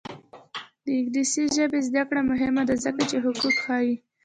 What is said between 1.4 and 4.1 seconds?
ژبې زده کړه مهمه ده ځکه چې حقوق ښيي.